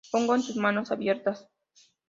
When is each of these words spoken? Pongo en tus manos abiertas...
Pongo 0.11 0.33
en 0.33 0.41
tus 0.43 0.55
manos 0.55 0.89
abiertas... 0.89 1.47